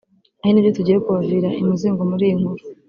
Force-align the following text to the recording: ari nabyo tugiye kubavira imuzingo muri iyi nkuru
ari 0.41 0.51
nabyo 0.51 0.71
tugiye 0.77 0.97
kubavira 1.05 1.49
imuzingo 1.61 2.01
muri 2.11 2.23
iyi 2.27 2.37
nkuru 2.39 2.63